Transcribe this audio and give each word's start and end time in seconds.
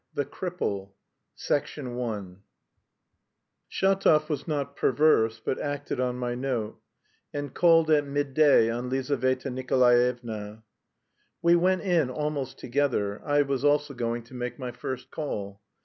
THE 0.15 0.25
CRIPPLE 0.25 0.95
I 1.51 1.61
SHATOV 3.69 4.27
WAS 4.29 4.47
NOT 4.47 4.75
PERVERSE 4.75 5.41
but 5.45 5.59
acted 5.59 5.99
on 5.99 6.15
my 6.15 6.33
note, 6.33 6.81
and 7.31 7.53
called 7.53 7.91
at 7.91 8.07
midday 8.07 8.71
on 8.71 8.89
Lizaveta 8.89 9.51
Nikolaevna. 9.51 10.63
We 11.43 11.55
went 11.55 11.83
in 11.83 12.09
almost 12.09 12.57
together; 12.57 13.21
I 13.23 13.43
was 13.43 13.63
also 13.63 13.93
going 13.93 14.23
to 14.23 14.33
make 14.33 14.57
my 14.57 14.71
first 14.71 15.11
call. 15.11 15.61